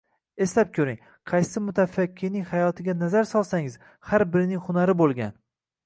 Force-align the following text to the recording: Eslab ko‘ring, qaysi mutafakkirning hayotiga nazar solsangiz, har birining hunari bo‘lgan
Eslab 0.45 0.71
ko‘ring, 0.77 1.03
qaysi 1.33 1.63
mutafakkirning 1.67 2.49
hayotiga 2.55 2.99
nazar 3.05 3.31
solsangiz, 3.35 3.79
har 4.13 4.29
birining 4.35 4.69
hunari 4.69 5.03
bo‘lgan 5.05 5.43